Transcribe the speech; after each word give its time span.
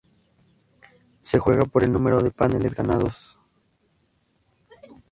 Se 1.21 1.37
juega 1.37 1.65
por 1.65 1.83
el 1.83 1.93
número 1.93 2.23
de 2.23 2.31
paneles 2.31 2.73
ganados. 2.73 3.37